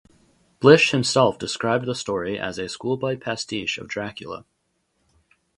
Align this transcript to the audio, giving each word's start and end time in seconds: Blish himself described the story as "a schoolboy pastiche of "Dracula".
Blish 0.59 0.89
himself 0.89 1.37
described 1.37 1.85
the 1.85 1.93
story 1.93 2.39
as 2.39 2.57
"a 2.57 2.67
schoolboy 2.67 3.17
pastiche 3.17 3.77
of 3.77 3.87
"Dracula". 3.87 4.45